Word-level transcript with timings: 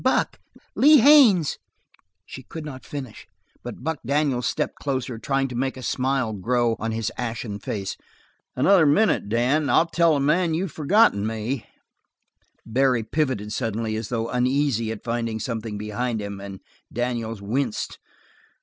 Buck 0.03 0.39
Lee 0.73 0.97
Haines" 0.97 1.59
She 2.25 2.41
could 2.41 2.65
not 2.65 2.83
finish, 2.87 3.27
but 3.61 3.83
Buck 3.83 3.99
Daniels 4.03 4.47
stepped 4.47 4.77
closer, 4.79 5.19
trying 5.19 5.47
to 5.49 5.55
make 5.55 5.77
a 5.77 5.83
smile 5.83 6.33
grow 6.33 6.75
on 6.79 6.91
his 6.91 7.11
ashen 7.19 7.59
face. 7.59 7.97
"Another 8.55 8.87
minute, 8.87 9.29
Dan, 9.29 9.61
and 9.61 9.69
I'll 9.69 9.85
tell 9.85 10.15
a 10.15 10.19
man 10.19 10.55
you've 10.55 10.71
forgotten 10.71 11.27
me." 11.27 11.67
Barry 12.65 13.03
pivoted 13.03 13.53
suddenly 13.53 13.95
as 13.95 14.09
though 14.09 14.27
uneasy 14.27 14.91
at 14.91 15.03
finding 15.03 15.39
something 15.39 15.77
behind 15.77 16.19
him, 16.19 16.41
and 16.41 16.61
Daniels 16.91 17.39
winced. 17.43 17.99